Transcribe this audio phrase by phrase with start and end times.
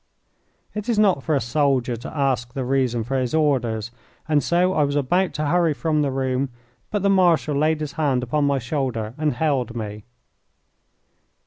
[0.73, 3.91] It is not for a soldier to ask the reason for his orders,
[4.27, 6.49] and so I was about to hurry from the room,
[6.89, 10.05] but the Marshal laid his hand upon my shoulder and held me.